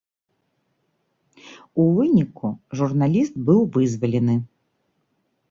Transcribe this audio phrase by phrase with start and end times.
[1.83, 2.47] У выніку,
[2.81, 4.35] журналіст быў вызвалены.